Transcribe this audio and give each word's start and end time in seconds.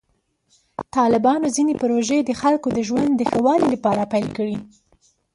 طالبانو 0.97 1.47
ځینې 1.55 1.73
پروژې 1.81 2.19
د 2.23 2.31
خلکو 2.41 2.67
د 2.73 2.79
ژوند 2.89 3.11
د 3.15 3.21
ښه 3.29 3.39
والي 3.45 3.67
لپاره 3.75 4.09
پیل 4.13 4.27
کړې. 4.37 4.57